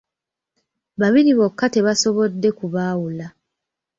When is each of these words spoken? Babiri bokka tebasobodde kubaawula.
Babiri 0.99 1.31
bokka 1.39 1.65
tebasobodde 1.73 2.49
kubaawula. 2.57 3.27